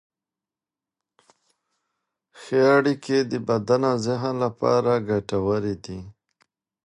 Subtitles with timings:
[2.41, 5.99] ښه اړیکې د بدن او ذهن لپاره ګټورې دي.